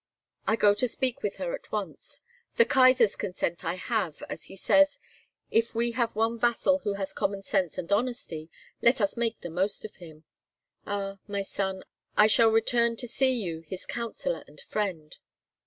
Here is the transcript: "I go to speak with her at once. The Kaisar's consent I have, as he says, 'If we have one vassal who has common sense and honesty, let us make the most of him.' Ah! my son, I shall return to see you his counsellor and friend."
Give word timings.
"I 0.47 0.55
go 0.55 0.73
to 0.73 0.87
speak 0.87 1.21
with 1.21 1.35
her 1.35 1.53
at 1.53 1.71
once. 1.71 2.21
The 2.57 2.65
Kaisar's 2.65 3.15
consent 3.15 3.63
I 3.63 3.75
have, 3.75 4.23
as 4.29 4.45
he 4.45 4.55
says, 4.55 4.99
'If 5.51 5.75
we 5.75 5.91
have 5.91 6.15
one 6.15 6.39
vassal 6.39 6.79
who 6.79 6.93
has 6.93 7.13
common 7.13 7.43
sense 7.43 7.77
and 7.77 7.91
honesty, 7.91 8.49
let 8.81 8.99
us 8.99 9.15
make 9.15 9.41
the 9.41 9.51
most 9.51 9.85
of 9.85 9.97
him.' 9.97 10.23
Ah! 10.87 11.19
my 11.27 11.43
son, 11.43 11.83
I 12.17 12.25
shall 12.25 12.49
return 12.49 12.95
to 12.95 13.07
see 13.07 13.43
you 13.43 13.59
his 13.59 13.85
counsellor 13.85 14.43
and 14.47 14.59
friend." 14.59 15.19